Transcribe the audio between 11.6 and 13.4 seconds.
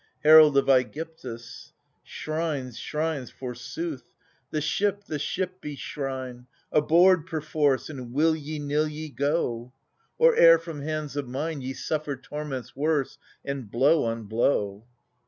Ye suffer torments worse